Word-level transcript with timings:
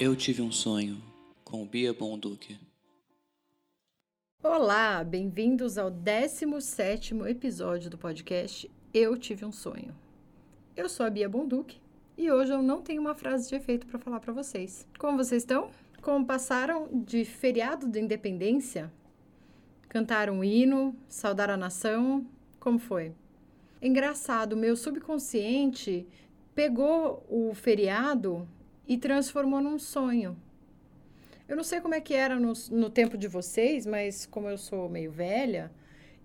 Eu 0.00 0.14
tive 0.14 0.40
um 0.40 0.52
sonho 0.52 1.02
com 1.42 1.66
Bia 1.66 1.92
Bonduque. 1.92 2.56
Olá, 4.40 5.02
bem-vindos 5.02 5.76
ao 5.76 5.90
17º 5.90 7.28
episódio 7.28 7.90
do 7.90 7.98
podcast 7.98 8.70
Eu 8.94 9.16
Tive 9.16 9.44
um 9.44 9.50
Sonho. 9.50 9.92
Eu 10.76 10.88
sou 10.88 11.04
a 11.04 11.10
Bia 11.10 11.28
Bonduque 11.28 11.80
e 12.16 12.30
hoje 12.30 12.52
eu 12.52 12.62
não 12.62 12.80
tenho 12.80 13.00
uma 13.00 13.16
frase 13.16 13.48
de 13.48 13.56
efeito 13.56 13.88
para 13.88 13.98
falar 13.98 14.20
para 14.20 14.32
vocês. 14.32 14.86
Como 15.00 15.16
vocês 15.16 15.42
estão? 15.42 15.68
Como 16.00 16.24
passaram 16.24 16.88
de 17.04 17.24
feriado 17.24 17.88
de 17.88 17.98
independência? 17.98 18.92
Cantaram 19.88 20.34
um 20.34 20.44
hino, 20.44 20.94
saudaram 21.08 21.54
a 21.54 21.56
nação? 21.56 22.24
Como 22.60 22.78
foi? 22.78 23.12
Engraçado, 23.82 24.56
meu 24.56 24.76
subconsciente 24.76 26.06
pegou 26.54 27.26
o 27.28 27.52
feriado 27.52 28.46
e 28.88 28.96
transformou 28.96 29.60
num 29.60 29.78
sonho. 29.78 30.36
Eu 31.46 31.56
não 31.56 31.62
sei 31.62 31.80
como 31.80 31.94
é 31.94 32.00
que 32.00 32.14
era 32.14 32.40
no, 32.40 32.52
no 32.70 32.90
tempo 32.90 33.16
de 33.16 33.28
vocês, 33.28 33.86
mas 33.86 34.26
como 34.26 34.48
eu 34.48 34.56
sou 34.58 34.88
meio 34.88 35.12
velha, 35.12 35.70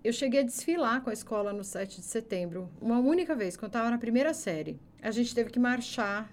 eu 0.02 0.12
cheguei 0.12 0.40
a 0.40 0.44
desfilar 0.44 1.02
com 1.02 1.10
a 1.10 1.14
escola 1.14 1.52
no 1.52 1.62
7 1.62 2.00
de 2.00 2.06
setembro, 2.06 2.70
uma 2.80 2.98
única 2.98 3.34
vez, 3.34 3.56
quando 3.56 3.64
eu 3.64 3.68
estava 3.68 3.90
na 3.90 3.98
primeira 3.98 4.34
série. 4.34 4.78
A 5.00 5.10
gente 5.10 5.34
teve 5.34 5.50
que 5.50 5.58
marchar, 5.58 6.30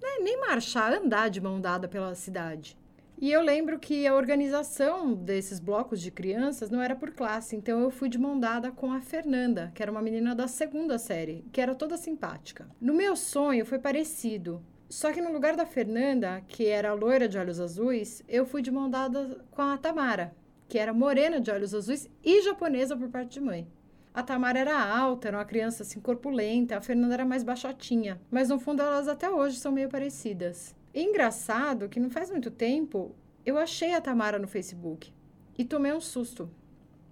né, 0.00 0.18
nem 0.22 0.40
marchar, 0.40 0.92
andar 0.92 1.28
de 1.28 1.40
mão 1.40 1.60
dada 1.60 1.86
pela 1.86 2.14
cidade. 2.14 2.76
E 3.16 3.30
eu 3.30 3.42
lembro 3.42 3.78
que 3.78 4.06
a 4.06 4.14
organização 4.14 5.12
desses 5.12 5.60
blocos 5.60 6.00
de 6.00 6.10
crianças 6.10 6.70
não 6.70 6.80
era 6.80 6.96
por 6.96 7.10
classe, 7.10 7.54
então 7.54 7.80
eu 7.80 7.90
fui 7.90 8.08
de 8.08 8.18
mão 8.18 8.40
dada 8.40 8.72
com 8.72 8.90
a 8.90 9.00
Fernanda, 9.00 9.70
que 9.74 9.82
era 9.82 9.92
uma 9.92 10.00
menina 10.00 10.34
da 10.34 10.48
segunda 10.48 10.98
série, 10.98 11.44
que 11.52 11.60
era 11.60 11.74
toda 11.74 11.98
simpática. 11.98 12.66
No 12.80 12.94
meu 12.94 13.14
sonho 13.14 13.66
foi 13.66 13.78
parecido. 13.78 14.64
Só 14.90 15.12
que 15.12 15.22
no 15.22 15.32
lugar 15.32 15.54
da 15.54 15.64
Fernanda, 15.64 16.42
que 16.48 16.66
era 16.66 16.92
loira 16.92 17.28
de 17.28 17.38
olhos 17.38 17.60
azuis, 17.60 18.24
eu 18.28 18.44
fui 18.44 18.60
de 18.60 18.72
mão 18.72 18.90
dada 18.90 19.44
com 19.52 19.62
a 19.62 19.78
Tamara, 19.78 20.34
que 20.68 20.76
era 20.76 20.92
morena 20.92 21.40
de 21.40 21.48
olhos 21.48 21.72
azuis 21.72 22.10
e 22.24 22.42
japonesa 22.42 22.96
por 22.96 23.08
parte 23.08 23.34
de 23.34 23.40
mãe. 23.40 23.68
A 24.12 24.20
Tamara 24.20 24.58
era 24.58 24.76
alta, 24.76 25.28
era 25.28 25.38
uma 25.38 25.44
criança 25.44 25.84
assim 25.84 26.00
corpulenta, 26.00 26.76
a 26.76 26.80
Fernanda 26.80 27.14
era 27.14 27.24
mais 27.24 27.44
baixotinha, 27.44 28.20
mas 28.28 28.48
no 28.48 28.58
fundo 28.58 28.82
elas 28.82 29.06
até 29.06 29.30
hoje 29.30 29.60
são 29.60 29.70
meio 29.70 29.88
parecidas. 29.88 30.74
E 30.92 31.04
engraçado 31.04 31.88
que 31.88 32.00
não 32.00 32.10
faz 32.10 32.28
muito 32.28 32.50
tempo 32.50 33.14
eu 33.46 33.56
achei 33.56 33.94
a 33.94 34.00
Tamara 34.00 34.40
no 34.40 34.48
Facebook 34.48 35.12
e 35.56 35.64
tomei 35.64 35.92
um 35.92 36.00
susto. 36.00 36.50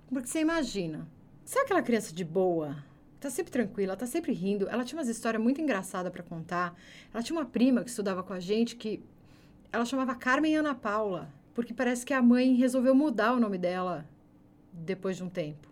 Porque 0.09 0.27
você 0.27 0.41
imagina, 0.41 1.09
sabe 1.45 1.67
aquela 1.67 1.83
criança 1.83 2.13
de 2.13 2.25
boa, 2.25 2.85
tá 3.21 3.31
sempre 3.31 3.53
tranquila, 3.53 3.97
tá 3.97 4.07
sempre 4.07 4.33
rindo. 4.33 4.69
Ela 4.69 4.85
tinha 4.85 4.99
umas 4.99 5.09
histórias 5.09 5.43
muito 5.43 5.61
engraçadas 5.61 6.13
para 6.13 6.23
contar. 6.23 6.75
Ela 7.13 7.23
tinha 7.23 7.39
uma 7.39 7.47
prima 7.47 7.83
que 7.83 7.91
estudava 7.91 8.23
com 8.23 8.33
a 8.33 8.41
gente 8.41 8.77
que 8.77 9.03
ela 9.73 9.85
chamava 9.85 10.15
Carmen 10.15 10.57
Ana 10.57 10.75
Paula, 10.75 11.33
porque 11.55 11.75
parece 11.75 12.07
que 12.07 12.15
a 12.15 12.23
mãe 12.23 12.55
resolveu 12.55 12.95
mudar 12.95 13.33
o 13.33 13.41
nome 13.41 13.59
dela 13.59 14.07
depois 14.73 15.17
de 15.17 15.25
um 15.25 15.29
tempo. 15.29 15.69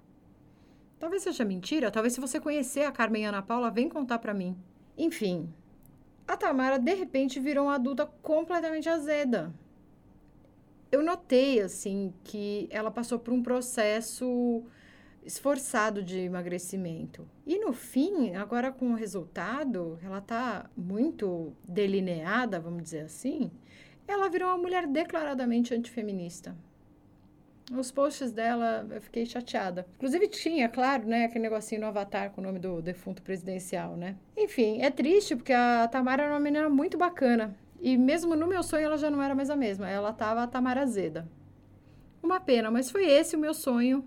Talvez 0.99 1.23
seja 1.23 1.45
mentira, 1.45 1.91
talvez 1.91 2.15
se 2.15 2.21
você 2.21 2.41
conhecer 2.41 2.83
a 2.83 2.93
Carmen 2.93 3.27
Ana 3.27 3.43
Paula, 3.43 3.71
vem 3.71 3.89
contar 3.89 4.19
para 4.19 4.35
mim. 4.35 4.57
Enfim, 4.97 5.53
a 6.27 6.37
Tamara 6.37 6.79
de 6.79 6.95
repente 6.95 7.39
virou 7.39 7.67
uma 7.67 7.75
adulta 7.75 8.07
completamente 8.23 8.89
azeda. 8.89 9.53
Eu 10.91 11.03
notei 11.03 11.61
assim 11.61 12.13
que 12.25 12.67
ela 12.71 12.91
passou 12.91 13.19
por 13.19 13.33
um 13.33 13.43
processo 13.43 14.65
esforçado 15.27 16.03
de 16.03 16.21
emagrecimento. 16.21 17.29
E 17.45 17.59
no 17.59 17.73
fim, 17.73 18.35
agora 18.37 18.71
com 18.71 18.93
o 18.93 18.95
resultado, 18.95 19.99
ela 20.03 20.21
tá 20.21 20.71
muito 20.77 21.53
delineada, 21.67 22.61
vamos 22.61 22.85
dizer 22.85 23.01
assim, 23.01 23.51
ela 24.07 24.29
virou 24.29 24.49
uma 24.49 24.59
mulher 24.59 24.87
declaradamente 24.87 25.75
antifeminista. 25.75 26.57
Os 27.77 27.91
posts 27.91 28.31
dela, 28.31 28.87
eu 28.89 29.01
fiquei 29.01 29.27
chateada. 29.27 29.85
Inclusive 29.97 30.29
tinha, 30.29 30.69
claro, 30.69 31.05
né, 31.05 31.25
aquele 31.25 31.43
negocinho 31.43 31.81
no 31.81 31.89
avatar 31.89 32.31
com 32.31 32.41
o 32.41 32.45
nome 32.45 32.61
do 32.61 32.81
defunto 32.81 33.21
presidencial, 33.21 33.97
né? 33.97 34.17
Enfim, 34.37 34.81
é 34.81 34.89
triste 34.89 35.35
porque 35.35 35.53
a 35.53 35.89
Tamara 35.89 36.23
era 36.23 36.33
uma 36.33 36.39
menina 36.39 36.69
muito 36.69 36.97
bacana. 36.97 37.57
E 37.81 37.97
mesmo 37.97 38.37
no 38.37 38.47
meu 38.47 38.63
sonho 38.63 38.85
ela 38.85 38.97
já 38.97 39.11
não 39.11 39.21
era 39.21 39.35
mais 39.35 39.51
a 39.51 39.57
mesma. 39.57 39.91
Ela 39.91 40.13
tava 40.13 40.45
a 40.45 40.47
Tamara 40.47 40.83
Azeda. 40.83 41.29
Uma 42.23 42.39
pena, 42.39 42.71
mas 42.71 42.89
foi 42.89 43.05
esse 43.05 43.35
o 43.35 43.39
meu 43.39 43.53
sonho 43.53 44.05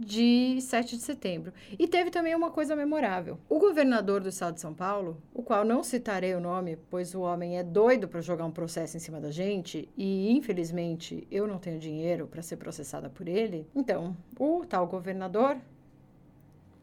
de 0.00 0.58
7 0.62 0.96
de 0.96 1.02
setembro. 1.02 1.52
E 1.78 1.86
teve 1.86 2.10
também 2.10 2.34
uma 2.34 2.50
coisa 2.50 2.74
memorável. 2.74 3.38
O 3.48 3.58
governador 3.58 4.22
do 4.22 4.30
estado 4.30 4.54
de 4.54 4.60
São 4.60 4.72
Paulo, 4.72 5.20
o 5.34 5.42
qual 5.42 5.62
não 5.62 5.84
citarei 5.84 6.34
o 6.34 6.40
nome, 6.40 6.78
pois 6.88 7.14
o 7.14 7.20
homem 7.20 7.58
é 7.58 7.62
doido 7.62 8.08
para 8.08 8.22
jogar 8.22 8.46
um 8.46 8.50
processo 8.50 8.96
em 8.96 9.00
cima 9.00 9.20
da 9.20 9.30
gente 9.30 9.88
e 9.96 10.30
infelizmente 10.30 11.28
eu 11.30 11.46
não 11.46 11.58
tenho 11.58 11.78
dinheiro 11.78 12.26
para 12.26 12.40
ser 12.40 12.56
processada 12.56 13.10
por 13.10 13.28
ele. 13.28 13.68
Então, 13.74 14.16
o 14.38 14.64
tal 14.64 14.86
governador, 14.86 15.58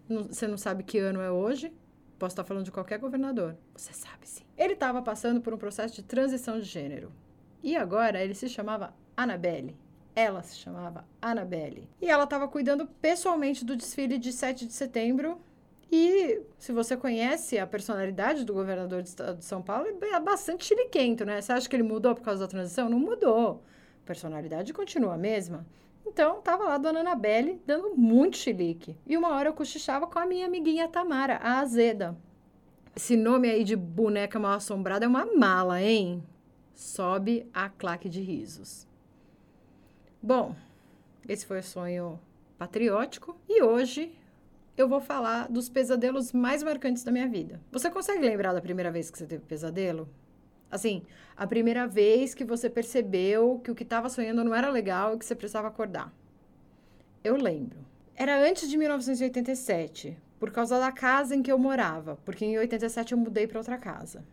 você 0.07 0.47
não 0.47 0.57
sabe 0.57 0.83
que 0.83 0.99
ano 0.99 1.19
é 1.19 1.31
hoje? 1.31 1.73
Posso 2.19 2.33
estar 2.33 2.43
falando 2.43 2.65
de 2.65 2.71
qualquer 2.71 2.99
governador. 2.99 3.55
Você 3.75 3.93
sabe 3.93 4.27
sim. 4.27 4.43
Ele 4.55 4.73
estava 4.73 5.01
passando 5.01 5.41
por 5.41 5.53
um 5.53 5.57
processo 5.57 5.95
de 5.95 6.03
transição 6.03 6.59
de 6.59 6.65
gênero. 6.65 7.11
E 7.63 7.75
agora 7.75 8.23
ele 8.23 8.35
se 8.35 8.47
chamava 8.47 8.93
Annabelle. 9.15 9.75
Ela 10.17 10.41
se 10.41 10.55
chamava 10.55 11.05
Annabelle. 11.21 11.87
E 12.01 12.09
ela 12.09 12.23
estava 12.23 12.47
cuidando 12.47 12.87
pessoalmente 12.87 13.63
do 13.63 13.75
desfile 13.75 14.17
de 14.17 14.33
7 14.33 14.65
de 14.65 14.73
setembro. 14.73 15.39
E 15.91 16.41
se 16.57 16.71
você 16.71 16.97
conhece 16.97 17.59
a 17.59 17.67
personalidade 17.67 18.43
do 18.43 18.51
governador 18.51 19.03
do 19.03 19.05
estado 19.05 19.37
de 19.37 19.45
São 19.45 19.61
Paulo, 19.61 19.85
é 20.01 20.19
bastante 20.19 20.65
chiliquento, 20.65 21.23
né? 21.23 21.39
Você 21.39 21.51
acha 21.51 21.69
que 21.69 21.75
ele 21.75 21.83
mudou 21.83 22.15
por 22.15 22.23
causa 22.23 22.41
da 22.41 22.47
transição? 22.47 22.89
Não 22.89 22.97
mudou. 22.97 23.63
A 24.03 24.07
personalidade 24.07 24.73
continua 24.73 25.13
a 25.13 25.17
mesma. 25.19 25.67
Então, 26.03 26.41
tava 26.41 26.63
lá 26.63 26.73
a 26.73 26.79
dona 26.79 27.01
Annabelle 27.01 27.61
dando 27.63 27.95
muito 27.95 28.37
chilique. 28.37 28.97
E 29.05 29.15
uma 29.15 29.35
hora 29.35 29.49
eu 29.49 29.53
cochichava 29.53 30.07
com 30.07 30.17
a 30.17 30.25
minha 30.25 30.47
amiguinha 30.47 30.87
Tamara, 30.87 31.37
a 31.43 31.59
Azeda. 31.59 32.17
Esse 32.95 33.15
nome 33.15 33.51
aí 33.51 33.63
de 33.63 33.75
boneca 33.75 34.39
mal 34.39 34.53
assombrada 34.53 35.05
é 35.05 35.07
uma 35.07 35.27
mala, 35.35 35.79
hein? 35.79 36.23
Sobe 36.73 37.47
a 37.53 37.69
claque 37.69 38.09
de 38.09 38.19
risos. 38.19 38.87
Bom, 40.27 40.53
esse 41.25 41.45
foi 41.45 41.59
o 41.59 41.63
sonho 41.63 42.19
patriótico 42.57 43.39
e 43.47 43.63
hoje 43.63 44.13
eu 44.75 44.85
vou 44.89 44.99
falar 44.99 45.47
dos 45.47 45.69
pesadelos 45.69 46.33
mais 46.33 46.61
marcantes 46.61 47.01
da 47.01 47.13
minha 47.13 47.29
vida. 47.29 47.61
Você 47.71 47.89
consegue 47.89 48.27
lembrar 48.27 48.51
da 48.51 48.59
primeira 48.59 48.91
vez 48.91 49.09
que 49.09 49.17
você 49.17 49.25
teve 49.25 49.45
pesadelo? 49.45 50.05
Assim, 50.69 51.01
a 51.33 51.47
primeira 51.47 51.87
vez 51.87 52.33
que 52.33 52.43
você 52.43 52.69
percebeu 52.69 53.61
que 53.63 53.71
o 53.71 53.73
que 53.75 53.83
estava 53.83 54.09
sonhando 54.09 54.43
não 54.43 54.53
era 54.53 54.69
legal 54.69 55.15
e 55.15 55.17
que 55.17 55.23
você 55.23 55.33
precisava 55.33 55.69
acordar. 55.69 56.13
Eu 57.23 57.37
lembro. 57.37 57.79
Era 58.13 58.37
antes 58.37 58.69
de 58.69 58.75
1987, 58.75 60.17
por 60.37 60.51
causa 60.51 60.77
da 60.77 60.91
casa 60.91 61.37
em 61.37 61.41
que 61.41 61.53
eu 61.53 61.57
morava, 61.57 62.19
porque 62.25 62.43
em 62.43 62.57
87 62.57 63.13
eu 63.13 63.17
mudei 63.17 63.47
para 63.47 63.59
outra 63.59 63.77
casa. 63.77 64.25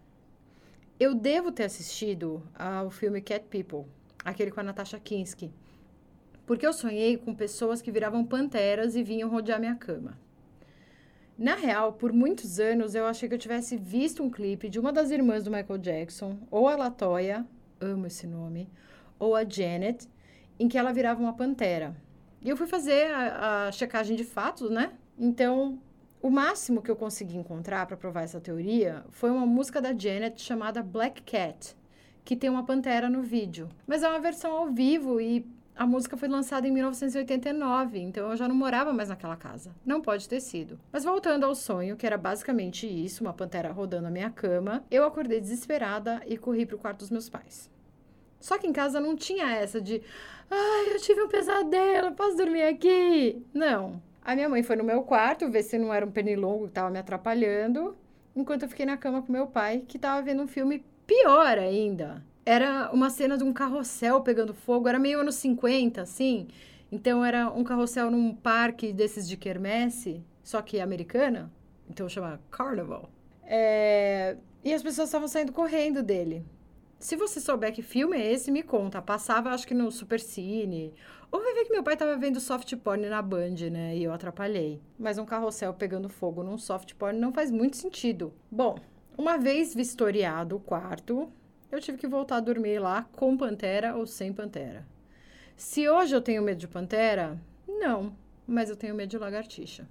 Eu 0.98 1.14
devo 1.14 1.52
ter 1.52 1.62
assistido 1.62 2.42
ao 2.52 2.90
filme 2.90 3.20
Cat 3.20 3.44
People, 3.48 3.88
aquele 4.24 4.50
com 4.50 4.58
a 4.58 4.64
Natasha 4.64 4.98
Kinski, 4.98 5.52
porque 6.46 6.66
eu 6.66 6.72
sonhei 6.72 7.16
com 7.16 7.34
pessoas 7.34 7.80
que 7.80 7.92
viravam 7.92 8.24
panteras 8.24 8.96
e 8.96 9.02
vinham 9.02 9.30
rodear 9.30 9.58
minha 9.58 9.74
cama. 9.74 10.18
Na 11.36 11.54
real, 11.54 11.94
por 11.94 12.12
muitos 12.12 12.60
anos 12.60 12.94
eu 12.94 13.06
achei 13.06 13.28
que 13.28 13.34
eu 13.34 13.38
tivesse 13.38 13.76
visto 13.76 14.22
um 14.22 14.30
clipe 14.30 14.68
de 14.68 14.78
uma 14.78 14.92
das 14.92 15.10
irmãs 15.10 15.44
do 15.44 15.50
Michael 15.50 15.78
Jackson, 15.78 16.38
ou 16.50 16.68
a 16.68 16.76
Latoya, 16.76 17.44
amo 17.80 18.06
esse 18.06 18.26
nome, 18.26 18.68
ou 19.18 19.34
a 19.34 19.44
Janet, 19.44 20.08
em 20.58 20.68
que 20.68 20.78
ela 20.78 20.92
virava 20.92 21.20
uma 21.20 21.32
pantera. 21.32 21.96
E 22.40 22.48
eu 22.48 22.56
fui 22.56 22.66
fazer 22.66 23.10
a, 23.10 23.66
a 23.66 23.72
checagem 23.72 24.16
de 24.16 24.22
fatos, 24.22 24.70
né? 24.70 24.92
Então, 25.18 25.80
o 26.22 26.30
máximo 26.30 26.80
que 26.80 26.90
eu 26.90 26.96
consegui 26.96 27.36
encontrar 27.36 27.86
para 27.86 27.96
provar 27.96 28.22
essa 28.22 28.40
teoria 28.40 29.04
foi 29.10 29.30
uma 29.30 29.44
música 29.44 29.80
da 29.80 29.92
Janet 29.96 30.40
chamada 30.40 30.82
Black 30.82 31.22
Cat, 31.22 31.76
que 32.24 32.36
tem 32.36 32.48
uma 32.48 32.64
pantera 32.64 33.10
no 33.10 33.22
vídeo. 33.22 33.68
Mas 33.86 34.02
é 34.02 34.08
uma 34.08 34.20
versão 34.20 34.52
ao 34.52 34.70
vivo 34.70 35.20
e 35.20 35.46
a 35.76 35.84
música 35.86 36.16
foi 36.16 36.28
lançada 36.28 36.68
em 36.68 36.70
1989, 36.70 37.98
então 37.98 38.30
eu 38.30 38.36
já 38.36 38.46
não 38.46 38.54
morava 38.54 38.92
mais 38.92 39.08
naquela 39.08 39.36
casa. 39.36 39.74
Não 39.84 40.00
pode 40.00 40.28
ter 40.28 40.40
sido. 40.40 40.78
Mas 40.92 41.02
voltando 41.02 41.44
ao 41.44 41.54
sonho, 41.54 41.96
que 41.96 42.06
era 42.06 42.16
basicamente 42.16 42.86
isso, 42.86 43.24
uma 43.24 43.32
pantera 43.32 43.72
rodando 43.72 44.06
a 44.06 44.10
minha 44.10 44.30
cama, 44.30 44.84
eu 44.88 45.04
acordei 45.04 45.40
desesperada 45.40 46.22
e 46.26 46.36
corri 46.36 46.64
para 46.64 46.76
o 46.76 46.78
quarto 46.78 47.00
dos 47.00 47.10
meus 47.10 47.28
pais. 47.28 47.68
Só 48.38 48.56
que 48.56 48.68
em 48.68 48.72
casa 48.72 49.00
não 49.00 49.16
tinha 49.16 49.50
essa 49.50 49.80
de, 49.80 50.00
ai, 50.48 50.94
eu 50.94 51.00
tive 51.00 51.22
um 51.22 51.28
pesadelo, 51.28 52.12
posso 52.12 52.36
dormir 52.36 52.62
aqui? 52.62 53.44
Não. 53.52 54.00
A 54.22 54.36
minha 54.36 54.48
mãe 54.48 54.62
foi 54.62 54.76
no 54.76 54.84
meu 54.84 55.02
quarto 55.02 55.50
ver 55.50 55.64
se 55.64 55.76
não 55.76 55.92
era 55.92 56.06
um 56.06 56.10
pernilongo 56.10 56.64
que 56.64 56.70
estava 56.70 56.88
me 56.88 57.00
atrapalhando, 57.00 57.96
enquanto 58.36 58.62
eu 58.62 58.68
fiquei 58.68 58.86
na 58.86 58.96
cama 58.96 59.22
com 59.22 59.32
meu 59.32 59.48
pai, 59.48 59.82
que 59.88 59.96
estava 59.96 60.22
vendo 60.22 60.42
um 60.42 60.46
filme 60.46 60.84
pior 61.04 61.58
ainda 61.58 62.22
era 62.44 62.90
uma 62.92 63.10
cena 63.10 63.36
de 63.36 63.44
um 63.44 63.52
carrossel 63.52 64.20
pegando 64.20 64.52
fogo, 64.52 64.88
era 64.88 64.98
meio 64.98 65.20
anos 65.20 65.36
50, 65.36 66.02
assim. 66.02 66.48
Então 66.90 67.24
era 67.24 67.50
um 67.50 67.64
carrossel 67.64 68.10
num 68.10 68.34
parque 68.34 68.92
desses 68.92 69.26
de 69.28 69.36
quermesse, 69.36 70.22
só 70.42 70.60
que 70.62 70.80
americana, 70.80 71.50
então 71.88 72.08
chama 72.08 72.40
Carnival. 72.50 73.10
É... 73.42 74.36
E 74.62 74.72
as 74.72 74.82
pessoas 74.82 75.08
estavam 75.08 75.28
saindo 75.28 75.52
correndo 75.52 76.02
dele. 76.02 76.44
Se 76.98 77.16
você 77.16 77.38
souber 77.38 77.72
que 77.72 77.82
filme 77.82 78.16
é 78.16 78.32
esse, 78.32 78.50
me 78.50 78.62
conta. 78.62 79.02
Passava, 79.02 79.50
acho 79.50 79.66
que 79.66 79.74
no 79.74 79.90
Supercine. 79.90 80.94
Ou 81.30 81.42
vai 81.42 81.52
ver 81.52 81.64
que 81.64 81.72
meu 81.72 81.82
pai 81.82 81.96
tava 81.96 82.16
vendo 82.16 82.40
soft 82.40 82.74
porn 82.76 83.06
na 83.08 83.20
Band, 83.20 83.56
né? 83.70 83.94
E 83.96 84.04
eu 84.04 84.12
atrapalhei. 84.12 84.80
Mas 84.98 85.18
um 85.18 85.26
carrossel 85.26 85.74
pegando 85.74 86.08
fogo 86.08 86.42
num 86.42 86.56
soft 86.56 86.94
porn 86.94 87.18
não 87.18 87.32
faz 87.32 87.50
muito 87.50 87.76
sentido. 87.76 88.32
Bom, 88.50 88.78
uma 89.18 89.36
vez 89.36 89.74
vistoriado 89.74 90.56
o 90.56 90.60
quarto, 90.60 91.30
eu 91.74 91.80
tive 91.80 91.98
que 91.98 92.06
voltar 92.06 92.36
a 92.36 92.40
dormir 92.40 92.78
lá 92.78 93.04
com 93.12 93.36
pantera 93.36 93.96
ou 93.96 94.06
sem 94.06 94.32
pantera. 94.32 94.86
Se 95.56 95.88
hoje 95.88 96.14
eu 96.14 96.20
tenho 96.20 96.42
medo 96.42 96.58
de 96.58 96.68
pantera, 96.68 97.36
não, 97.66 98.16
mas 98.46 98.70
eu 98.70 98.76
tenho 98.76 98.94
medo 98.94 99.10
de 99.10 99.18
lagartixa. 99.18 99.86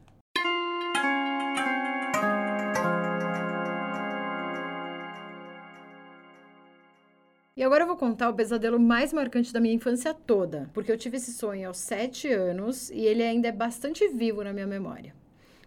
E 7.55 7.61
agora 7.61 7.83
eu 7.83 7.87
vou 7.87 7.97
contar 7.97 8.29
o 8.29 8.33
pesadelo 8.33 8.79
mais 8.79 9.13
marcante 9.13 9.53
da 9.53 9.59
minha 9.59 9.75
infância 9.75 10.13
toda, 10.13 10.69
porque 10.73 10.91
eu 10.91 10.97
tive 10.97 11.17
esse 11.17 11.33
sonho 11.33 11.67
aos 11.67 11.77
sete 11.77 12.31
anos 12.31 12.89
e 12.89 13.01
ele 13.01 13.21
ainda 13.21 13.49
é 13.49 13.51
bastante 13.51 14.07
vivo 14.07 14.43
na 14.43 14.53
minha 14.53 14.65
memória. 14.65 15.13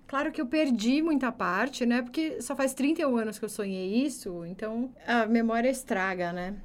Claro 0.07 0.31
que 0.31 0.41
eu 0.41 0.47
perdi 0.47 1.03
muita 1.03 1.33
parte, 1.33 1.85
né? 1.85 2.03
Porque 2.03 2.41
só 2.41 2.55
faz 2.55 2.75
31 2.75 3.17
anos 3.17 3.39
que 3.39 3.45
eu 3.45 3.49
sonhei 3.49 4.05
isso, 4.05 4.45
então 4.45 4.93
a 5.07 5.27
memória 5.27 5.69
estraga, 5.69 6.33
né? 6.33 6.57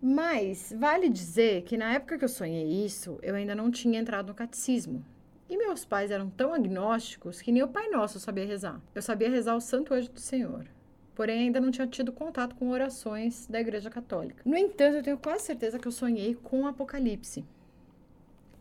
Mas 0.00 0.74
vale 0.76 1.08
dizer 1.08 1.62
que 1.62 1.76
na 1.76 1.94
época 1.94 2.18
que 2.18 2.24
eu 2.24 2.28
sonhei 2.28 2.84
isso, 2.84 3.18
eu 3.22 3.34
ainda 3.34 3.54
não 3.54 3.70
tinha 3.70 4.00
entrado 4.00 4.28
no 4.28 4.34
catecismo. 4.34 5.04
E 5.48 5.56
meus 5.56 5.84
pais 5.84 6.10
eram 6.10 6.28
tão 6.28 6.52
agnósticos 6.52 7.40
que 7.40 7.52
nem 7.52 7.62
o 7.62 7.68
Pai 7.68 7.88
Nosso 7.88 8.18
sabia 8.18 8.46
rezar. 8.46 8.80
Eu 8.94 9.02
sabia 9.02 9.30
rezar 9.30 9.54
o 9.54 9.60
Santo 9.60 9.94
Anjo 9.94 10.10
do 10.10 10.20
Senhor 10.20 10.66
porém 11.14 11.40
ainda 11.40 11.60
não 11.60 11.70
tinha 11.70 11.86
tido 11.86 12.12
contato 12.12 12.54
com 12.56 12.70
orações 12.70 13.46
da 13.46 13.60
Igreja 13.60 13.90
Católica. 13.90 14.42
No 14.44 14.56
entanto, 14.56 14.96
eu 14.96 15.02
tenho 15.02 15.18
quase 15.18 15.44
certeza 15.44 15.78
que 15.78 15.86
eu 15.86 15.92
sonhei 15.92 16.34
com 16.34 16.62
o 16.62 16.66
Apocalipse. 16.66 17.44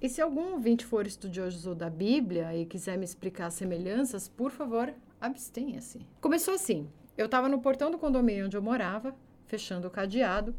E 0.02 0.10
se 0.10 0.20
algum 0.20 0.54
ouvinte 0.54 0.84
for 0.84 1.06
estudioso 1.06 1.76
da 1.76 1.88
Bíblia 1.88 2.56
e 2.56 2.66
quiser 2.66 2.98
me 2.98 3.06
explicar 3.06 3.46
as 3.46 3.54
semelhanças, 3.54 4.28
por 4.28 4.50
favor, 4.50 4.92
abstenha-se. 5.20 6.00
Começou 6.20 6.56
assim: 6.56 6.90
eu 7.16 7.26
estava 7.26 7.48
no 7.48 7.62
portão 7.62 7.92
do 7.92 8.00
condomínio 8.00 8.46
onde 8.46 8.58
eu 8.58 8.64
morava, 8.64 9.16
fechando 9.46 9.88
o 9.88 9.92
cadeado, 9.92 10.56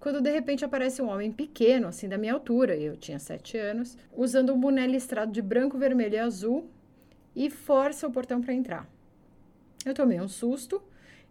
quando 0.00 0.22
de 0.22 0.30
repente 0.30 0.64
aparece 0.64 1.02
um 1.02 1.10
homem 1.10 1.30
pequeno, 1.30 1.88
assim 1.88 2.08
da 2.08 2.16
minha 2.16 2.32
altura, 2.32 2.76
eu 2.76 2.96
tinha 2.96 3.18
sete 3.18 3.58
anos, 3.58 3.98
usando 4.10 4.54
um 4.54 4.58
boné 4.58 4.86
listrado 4.86 5.32
de 5.32 5.42
branco, 5.42 5.76
vermelho 5.76 6.14
e 6.14 6.18
azul 6.18 6.70
e 7.36 7.50
força 7.50 8.06
o 8.06 8.10
portão 8.10 8.40
para 8.40 8.54
entrar. 8.54 8.88
Eu 9.84 9.92
tomei 9.92 10.18
um 10.18 10.28
susto 10.28 10.82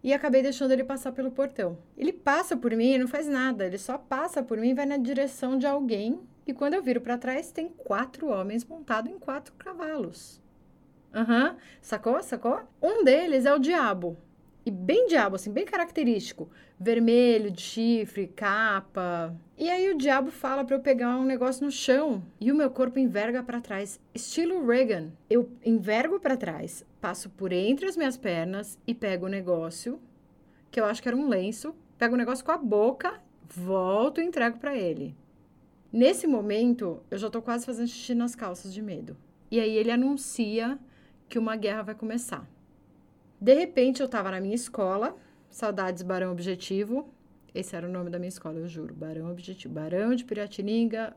e 0.04 0.13
acabei 0.13 0.44
deixando 0.44 0.71
ele 0.71 0.83
passar 0.83 1.12
pelo 1.12 1.31
portão. 1.31 1.77
Ele 1.98 2.13
passa 2.13 2.56
por 2.56 2.75
mim 2.75 3.00
não 3.00 3.07
faz 3.07 3.27
nada, 3.27 3.65
ele 3.65 3.80
só 3.80 3.98
passa 3.98 4.44
por 4.44 4.59
mim 4.59 4.69
e 4.69 4.74
vai 4.75 4.86
na 4.86 4.98
direção 4.98 5.57
de 5.57 5.65
alguém. 5.65 6.19
E 6.47 6.53
quando 6.53 6.75
eu 6.75 6.81
viro 6.81 7.01
para 7.01 7.17
trás, 7.17 7.51
tem 7.51 7.67
quatro 7.67 8.27
homens 8.27 8.63
montados 8.63 9.11
em 9.11 9.19
quatro 9.19 9.53
cavalos. 9.55 10.41
Aham, 11.13 11.49
uhum. 11.49 11.55
sacou? 11.81 12.23
Sacou? 12.23 12.61
Um 12.81 13.03
deles 13.03 13.45
é 13.45 13.53
o 13.53 13.59
diabo. 13.59 14.17
E 14.65 14.71
bem 14.71 15.07
diabo, 15.07 15.35
assim, 15.35 15.51
bem 15.51 15.65
característico. 15.65 16.49
Vermelho, 16.79 17.51
de 17.51 17.61
chifre, 17.61 18.27
capa. 18.27 19.35
E 19.57 19.69
aí 19.69 19.89
o 19.89 19.97
diabo 19.97 20.29
fala 20.31 20.63
para 20.63 20.75
eu 20.75 20.81
pegar 20.81 21.17
um 21.17 21.25
negócio 21.25 21.65
no 21.65 21.71
chão. 21.71 22.23
E 22.39 22.51
o 22.51 22.55
meu 22.55 22.69
corpo 22.69 22.99
enverga 22.99 23.44
para 23.44 23.61
trás, 23.61 23.99
estilo 24.13 24.65
Reagan. 24.65 25.11
Eu 25.29 25.49
envergo 25.65 26.19
para 26.19 26.38
trás, 26.38 26.85
passo 27.01 27.29
por 27.29 27.51
entre 27.51 27.88
as 27.88 27.97
minhas 27.97 28.17
pernas 28.17 28.77
e 28.88 28.94
pego 28.94 29.25
o 29.25 29.29
negócio, 29.29 29.99
que 30.71 30.79
eu 30.79 30.85
acho 30.85 31.01
que 31.01 31.07
era 31.09 31.17
um 31.17 31.27
lenço, 31.27 31.75
pego 31.97 32.15
o 32.15 32.17
negócio 32.17 32.45
com 32.45 32.51
a 32.51 32.57
boca, 32.57 33.21
volto 33.47 34.21
e 34.21 34.25
entrego 34.25 34.59
para 34.59 34.75
ele. 34.75 35.15
Nesse 35.91 36.27
momento, 36.27 37.01
eu 37.09 37.17
já 37.17 37.29
tô 37.29 37.41
quase 37.41 37.65
fazendo 37.65 37.87
xixi 37.87 38.13
nas 38.13 38.35
calças 38.35 38.73
de 38.73 38.81
medo. 38.81 39.15
E 39.49 39.59
aí 39.59 39.75
ele 39.75 39.91
anuncia 39.91 40.77
que 41.29 41.39
uma 41.39 41.55
guerra 41.55 41.83
vai 41.83 41.95
começar. 41.95 42.47
De 43.39 43.53
repente, 43.53 44.01
eu 44.01 44.05
estava 44.05 44.31
na 44.31 44.41
minha 44.41 44.55
escola, 44.55 45.15
Saudades 45.49 46.03
Barão 46.03 46.31
Objetivo. 46.31 47.13
Esse 47.53 47.75
era 47.75 47.87
o 47.87 47.91
nome 47.91 48.09
da 48.09 48.19
minha 48.19 48.29
escola, 48.29 48.59
eu 48.59 48.67
juro. 48.67 48.93
Barão 48.93 49.31
Objetivo. 49.31 49.73
Barão 49.73 50.13
de 50.13 50.25
Piratininga, 50.25 51.15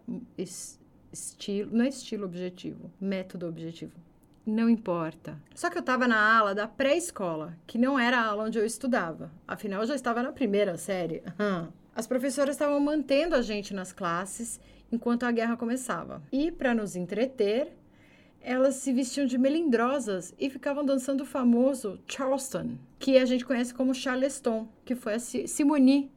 estilo, 1.12 1.76
não 1.76 1.84
é 1.84 1.88
estilo 1.88 2.24
objetivo, 2.24 2.90
método 3.00 3.46
objetivo. 3.46 3.92
Não 4.46 4.68
importa. 4.68 5.38
Só 5.54 5.68
que 5.68 5.76
eu 5.76 5.80
estava 5.80 6.08
na 6.08 6.38
ala 6.38 6.54
da 6.54 6.66
pré-escola, 6.66 7.56
que 7.66 7.78
não 7.78 7.98
era 7.98 8.18
a 8.18 8.26
ala 8.26 8.44
onde 8.44 8.58
eu 8.58 8.64
estudava. 8.64 9.30
Afinal, 9.46 9.82
eu 9.82 9.86
já 9.86 9.94
estava 9.94 10.22
na 10.22 10.32
primeira 10.32 10.76
série. 10.76 11.22
As 11.94 12.06
professoras 12.06 12.54
estavam 12.54 12.80
mantendo 12.80 13.34
a 13.34 13.42
gente 13.42 13.74
nas 13.74 13.92
classes 13.92 14.60
enquanto 14.90 15.24
a 15.24 15.32
guerra 15.32 15.56
começava. 15.56 16.22
E, 16.32 16.50
para 16.50 16.74
nos 16.74 16.96
entreter, 16.96 17.72
elas 18.40 18.76
se 18.76 18.92
vestiam 18.92 19.26
de 19.26 19.36
melindrosas 19.36 20.34
e 20.38 20.48
ficavam 20.48 20.84
dançando 20.84 21.22
o 21.22 21.26
famoso 21.26 22.00
Charleston, 22.06 22.78
que 22.98 23.18
a 23.18 23.24
gente 23.24 23.44
conhece 23.44 23.74
como 23.74 23.94
Charleston, 23.94 24.66
que 24.84 24.94
foi 24.94 25.14
a 25.14 25.18
Simone 25.18 26.10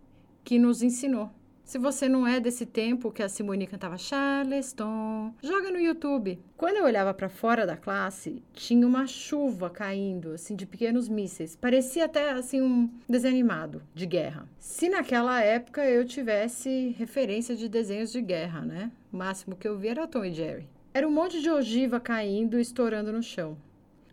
que 0.44 0.58
nos 0.58 0.82
ensinou. 0.82 1.30
Se 1.64 1.80
você 1.80 2.10
não 2.10 2.28
é 2.28 2.42
desse 2.42 2.66
tempo 2.66 3.10
que 3.10 3.24
a 3.24 3.30
Simone 3.30 3.66
cantava 3.66 3.98
Charleston, 3.98 5.34
joga 5.42 5.72
no 5.72 5.80
YouTube. 5.80 6.38
Quando 6.58 6.76
eu 6.76 6.84
olhava 6.84 7.14
para 7.14 7.30
fora 7.30 7.66
da 7.66 7.78
classe, 7.78 8.44
tinha 8.54 8.86
uma 8.86 9.08
chuva 9.08 9.70
caindo, 9.70 10.32
assim, 10.34 10.56
de 10.56 10.66
pequenos 10.66 11.08
mísseis. 11.08 11.56
Parecia 11.56 12.06
até, 12.06 12.32
assim, 12.32 12.62
um 12.62 12.90
desenho 13.08 13.34
animado 13.34 13.82
de 13.96 14.06
guerra. 14.06 14.48
Se 14.60 14.90
naquela 14.90 15.42
época 15.42 15.84
eu 15.86 16.06
tivesse 16.06 16.94
referência 16.98 17.56
de 17.56 17.70
desenhos 17.70 18.12
de 18.12 18.22
guerra, 18.22 18.62
né? 18.62 18.92
O 19.12 19.18
máximo 19.18 19.56
que 19.56 19.68
eu 19.68 19.78
vi 19.78 19.88
era 19.88 20.06
Tom 20.06 20.26
e 20.26 20.34
Jerry. 20.34 20.68
Era 20.94 21.08
um 21.08 21.12
monte 21.12 21.42
de 21.42 21.50
ogiva 21.50 22.00
caindo 22.00 22.60
e 22.60 22.62
estourando 22.62 23.12
no 23.12 23.24
chão. 23.24 23.58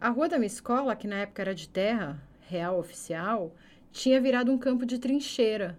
A 0.01 0.09
rua 0.09 0.29
da 0.29 0.39
minha 0.39 0.47
escola, 0.47 0.97
que 0.97 1.09
na 1.09 1.17
época 1.17 1.43
era 1.43 1.55
de 1.55 1.69
terra, 1.69 2.23
real 2.49 2.79
oficial, 2.79 3.53
tinha 3.93 4.21
virado 4.21 4.51
um 4.53 4.57
campo 4.57 4.87
de 4.87 4.99
trincheira. 4.99 5.77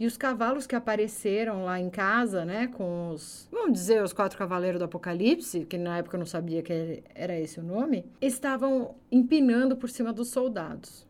E 0.00 0.06
os 0.06 0.16
cavalos 0.16 0.66
que 0.66 0.76
apareceram 0.76 1.64
lá 1.64 1.80
em 1.80 1.90
casa, 1.90 2.44
né, 2.44 2.68
com 2.68 3.10
os, 3.10 3.48
vamos 3.50 3.72
dizer, 3.72 4.00
os 4.02 4.12
quatro 4.12 4.38
cavaleiros 4.38 4.78
do 4.78 4.84
Apocalipse, 4.84 5.64
que 5.64 5.76
na 5.76 5.98
época 5.98 6.16
eu 6.16 6.20
não 6.20 6.26
sabia 6.26 6.62
que 6.62 7.02
era 7.14 7.36
esse 7.38 7.58
o 7.58 7.64
nome, 7.64 8.06
estavam 8.20 8.94
empinando 9.10 9.76
por 9.76 9.90
cima 9.90 10.12
dos 10.12 10.28
soldados. 10.28 11.08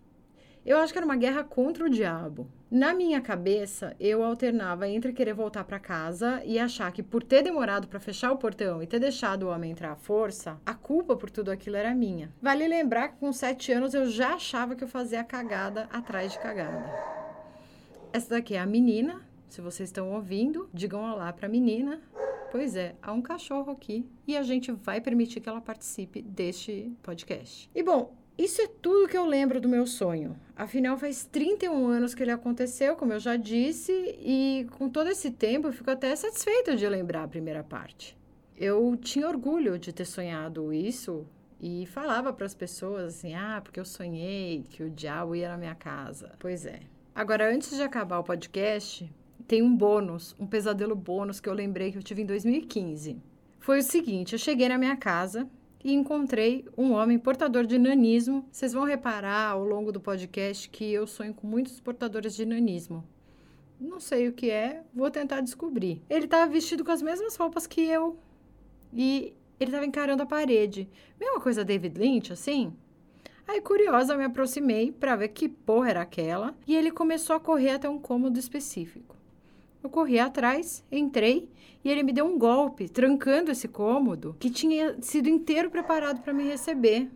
Eu 0.64 0.78
acho 0.78 0.92
que 0.92 0.98
era 0.98 1.04
uma 1.06 1.16
guerra 1.16 1.44
contra 1.44 1.84
o 1.84 1.90
diabo. 1.90 2.46
Na 2.70 2.92
minha 2.92 3.20
cabeça, 3.20 3.96
eu 3.98 4.22
alternava 4.22 4.88
entre 4.88 5.12
querer 5.12 5.32
voltar 5.32 5.64
para 5.64 5.78
casa 5.78 6.42
e 6.44 6.58
achar 6.58 6.92
que 6.92 7.02
por 7.02 7.22
ter 7.22 7.42
demorado 7.42 7.88
para 7.88 8.00
fechar 8.00 8.32
o 8.32 8.36
portão 8.36 8.82
e 8.82 8.86
ter 8.86 8.98
deixado 8.98 9.44
o 9.44 9.48
homem 9.48 9.70
entrar 9.70 9.92
à 9.92 9.96
força, 9.96 10.60
a 10.66 10.74
culpa 10.74 11.16
por 11.16 11.30
tudo 11.30 11.50
aquilo 11.50 11.76
era 11.76 11.94
minha. 11.94 12.30
Vale 12.40 12.68
lembrar 12.68 13.08
que 13.08 13.16
com 13.18 13.32
sete 13.32 13.72
anos 13.72 13.94
eu 13.94 14.10
já 14.10 14.34
achava 14.34 14.76
que 14.76 14.84
eu 14.84 14.88
fazia 14.88 15.24
cagada 15.24 15.88
atrás 15.90 16.32
de 16.32 16.38
cagada. 16.38 17.17
Essa 18.18 18.30
daqui 18.30 18.54
é 18.56 18.58
a 18.58 18.66
menina. 18.66 19.22
Se 19.48 19.60
vocês 19.60 19.88
estão 19.88 20.10
ouvindo, 20.12 20.68
digam 20.74 21.08
olá 21.08 21.32
para 21.32 21.46
a 21.46 21.48
menina. 21.48 22.02
Pois 22.50 22.74
é, 22.74 22.96
há 23.00 23.12
um 23.12 23.22
cachorro 23.22 23.70
aqui 23.70 24.04
e 24.26 24.36
a 24.36 24.42
gente 24.42 24.72
vai 24.72 25.00
permitir 25.00 25.38
que 25.38 25.48
ela 25.48 25.60
participe 25.60 26.20
deste 26.20 26.92
podcast. 27.00 27.70
E 27.72 27.80
bom, 27.80 28.12
isso 28.36 28.60
é 28.60 28.66
tudo 28.66 29.06
que 29.06 29.16
eu 29.16 29.24
lembro 29.24 29.60
do 29.60 29.68
meu 29.68 29.86
sonho. 29.86 30.36
Afinal, 30.56 30.98
faz 30.98 31.26
31 31.26 31.86
anos 31.86 32.12
que 32.12 32.20
ele 32.20 32.32
aconteceu, 32.32 32.96
como 32.96 33.12
eu 33.12 33.20
já 33.20 33.36
disse, 33.36 33.92
e 34.18 34.66
com 34.76 34.88
todo 34.90 35.08
esse 35.08 35.30
tempo 35.30 35.68
eu 35.68 35.72
fico 35.72 35.88
até 35.88 36.16
satisfeita 36.16 36.74
de 36.74 36.88
lembrar 36.88 37.22
a 37.22 37.28
primeira 37.28 37.62
parte. 37.62 38.18
Eu 38.56 38.98
tinha 39.00 39.28
orgulho 39.28 39.78
de 39.78 39.92
ter 39.92 40.06
sonhado 40.06 40.72
isso 40.72 41.24
e 41.60 41.86
falava 41.86 42.32
para 42.32 42.46
as 42.46 42.54
pessoas 42.54 43.14
assim: 43.14 43.36
ah, 43.36 43.60
porque 43.62 43.78
eu 43.78 43.84
sonhei 43.84 44.64
que 44.68 44.82
o 44.82 44.90
diabo 44.90 45.36
ia 45.36 45.50
na 45.50 45.56
minha 45.56 45.76
casa. 45.76 46.32
Pois 46.40 46.66
é. 46.66 46.80
Agora, 47.18 47.52
antes 47.52 47.74
de 47.74 47.82
acabar 47.82 48.20
o 48.20 48.22
podcast, 48.22 49.12
tem 49.44 49.60
um 49.60 49.74
bônus, 49.74 50.36
um 50.38 50.46
pesadelo 50.46 50.94
bônus 50.94 51.40
que 51.40 51.48
eu 51.48 51.52
lembrei 51.52 51.90
que 51.90 51.98
eu 51.98 52.02
tive 52.02 52.22
em 52.22 52.24
2015. 52.24 53.20
Foi 53.58 53.80
o 53.80 53.82
seguinte: 53.82 54.34
eu 54.34 54.38
cheguei 54.38 54.68
na 54.68 54.78
minha 54.78 54.96
casa 54.96 55.50
e 55.82 55.92
encontrei 55.92 56.64
um 56.78 56.92
homem 56.92 57.18
portador 57.18 57.66
de 57.66 57.76
nanismo. 57.76 58.46
Vocês 58.52 58.72
vão 58.72 58.84
reparar 58.84 59.50
ao 59.50 59.64
longo 59.64 59.90
do 59.90 60.00
podcast 60.00 60.70
que 60.70 60.92
eu 60.92 61.08
sonho 61.08 61.34
com 61.34 61.44
muitos 61.44 61.80
portadores 61.80 62.36
de 62.36 62.46
nanismo. 62.46 63.02
Não 63.80 63.98
sei 63.98 64.28
o 64.28 64.32
que 64.32 64.48
é, 64.48 64.84
vou 64.94 65.10
tentar 65.10 65.40
descobrir. 65.40 66.00
Ele 66.08 66.26
estava 66.26 66.48
vestido 66.48 66.84
com 66.84 66.92
as 66.92 67.02
mesmas 67.02 67.34
roupas 67.34 67.66
que 67.66 67.80
eu 67.80 68.16
e 68.92 69.34
ele 69.58 69.70
estava 69.70 69.84
encarando 69.84 70.22
a 70.22 70.26
parede. 70.26 70.88
Mesma 71.18 71.40
coisa 71.40 71.64
David 71.64 71.98
Lynch, 71.98 72.32
assim? 72.32 72.72
Aí, 73.48 73.62
curiosa, 73.62 74.12
eu 74.12 74.18
me 74.18 74.24
aproximei 74.24 74.92
para 74.92 75.16
ver 75.16 75.28
que 75.28 75.48
porra 75.48 75.88
era 75.88 76.02
aquela 76.02 76.54
e 76.66 76.76
ele 76.76 76.90
começou 76.90 77.34
a 77.34 77.40
correr 77.40 77.70
até 77.70 77.88
um 77.88 77.98
cômodo 77.98 78.38
específico. 78.38 79.16
Eu 79.82 79.88
corri 79.88 80.18
atrás, 80.18 80.84
entrei 80.92 81.48
e 81.82 81.88
ele 81.88 82.02
me 82.02 82.12
deu 82.12 82.26
um 82.26 82.38
golpe, 82.38 82.90
trancando 82.90 83.50
esse 83.50 83.66
cômodo 83.66 84.36
que 84.38 84.50
tinha 84.50 85.00
sido 85.00 85.30
inteiro 85.30 85.70
preparado 85.70 86.20
para 86.20 86.34
me 86.34 86.44
receber. 86.44 87.10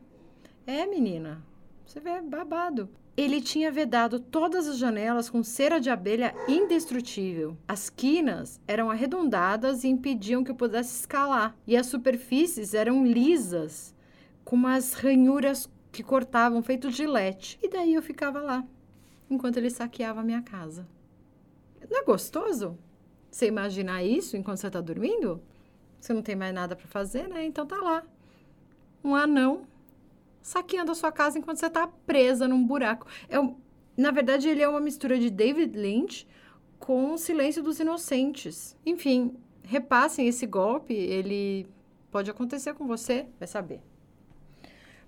É, 0.67 0.87
menina, 0.87 1.45
Você 1.85 2.01
vê, 2.01 2.23
babado. 2.23 2.89
Ele 3.15 3.43
tinha 3.43 3.71
vedado 3.71 4.19
todas 4.19 4.67
as 4.67 4.79
janelas 4.79 5.29
com 5.29 5.43
cera 5.43 5.79
de 5.79 5.91
abelha 5.91 6.35
indestrutível. 6.49 7.59
As 7.69 7.91
quinas 7.91 8.59
eram 8.67 8.91
arredondadas 8.91 9.85
e 9.85 9.89
impediam 9.89 10.43
que 10.43 10.51
eu 10.51 10.55
pudesse 10.55 11.01
escalar. 11.01 11.55
E 11.67 11.77
as 11.77 11.89
superfícies 11.89 12.73
eram 12.73 13.05
lisas, 13.05 13.95
com 14.47 14.57
umas 14.57 14.95
ranhuras 14.95 15.69
que 15.93 16.03
cortavam, 16.03 16.63
feito 16.63 16.91
gilete. 16.91 17.59
E 17.63 17.69
daí 17.69 17.95
eu 17.95 18.03
ficava 18.03 18.41
lá, 18.41 18.67
enquanto 19.31 19.59
ele 19.59 19.71
saqueava 19.71 20.21
a 20.21 20.25
minha 20.25 20.43
casa. 20.43 20.89
Não 21.89 22.01
é 22.01 22.05
gostoso? 22.05 22.79
Você 23.31 23.47
imaginar 23.47 24.03
isso 24.03 24.37
enquanto 24.37 24.59
você 24.59 24.67
está 24.67 24.81
dormindo? 24.81 25.43
Você 26.01 26.13
não 26.13 26.23
tem 26.23 26.35
mais 26.35 26.55
nada 26.55 26.75
para 26.75 26.87
fazer, 26.87 27.29
né? 27.29 27.45
Então 27.45 27.67
tá 27.67 27.77
lá. 27.77 28.03
Um 29.05 29.15
anão 29.15 29.67
saqueando 30.41 30.91
a 30.91 30.95
sua 30.95 31.13
casa 31.13 31.39
enquanto 31.39 31.59
você 31.59 31.67
está 31.67 31.87
presa 31.87 32.49
num 32.49 32.67
buraco. 32.67 33.07
É 33.29 33.39
um, 33.39 33.57
na 33.97 34.11
verdade, 34.11 34.49
ele 34.49 34.63
é 34.63 34.69
uma 34.69 34.81
mistura 34.81 35.19
de 35.19 35.31
David 35.31 35.79
Lynch 35.79 36.27
com 36.79 37.13
o 37.13 37.19
Silêncio 37.19 37.63
dos 37.63 37.79
Inocentes. 37.79 38.77
Enfim, 38.85 39.37
repassem 39.63 40.27
esse 40.27 40.47
golpe, 40.47 40.93
ele 40.93 41.67
pode 42.11 42.31
acontecer 42.31 42.75
com 42.75 42.87
você, 42.87 43.27
vai 43.39 43.47
saber. 43.47 43.81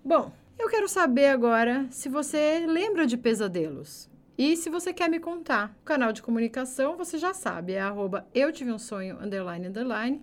Bom, 0.04 0.32
eu 0.58 0.68
quero 0.68 0.88
saber 0.88 1.26
agora 1.26 1.86
se 1.90 2.08
você 2.08 2.64
lembra 2.66 3.06
de 3.06 3.16
pesadelos. 3.16 4.08
E 4.36 4.56
se 4.56 4.68
você 4.68 4.92
quer 4.92 5.08
me 5.08 5.20
contar, 5.20 5.76
o 5.80 5.84
canal 5.84 6.12
de 6.12 6.22
comunicação 6.22 6.96
você 6.96 7.18
já 7.18 7.32
sabe, 7.32 7.74
é 7.74 7.80
arroba 7.80 8.26
eu 8.34 8.52
tive 8.52 8.72
um 8.72 8.78
sonho, 8.78 9.16
underline, 9.20 9.68
underline 9.68 10.22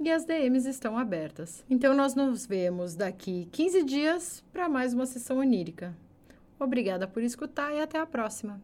e 0.00 0.10
as 0.10 0.24
DMs 0.24 0.68
estão 0.68 0.98
abertas. 0.98 1.64
Então, 1.70 1.94
nós 1.94 2.14
nos 2.14 2.44
vemos 2.44 2.96
daqui 2.96 3.48
15 3.52 3.84
dias 3.84 4.44
para 4.52 4.68
mais 4.68 4.92
uma 4.92 5.06
sessão 5.06 5.38
onírica. 5.38 5.96
Obrigada 6.58 7.06
por 7.06 7.22
escutar 7.22 7.72
e 7.72 7.80
até 7.80 7.98
a 7.98 8.06
próxima! 8.06 8.60